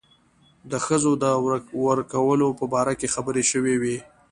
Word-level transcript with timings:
د 0.71 0.73
ښځو 0.85 1.11
د 1.23 1.25
ورکولو 1.89 2.47
په 2.59 2.65
باره 2.73 2.93
کې 2.99 3.11
خبرې 3.15 3.43
شوې 3.51 3.75
وې. 3.81 3.97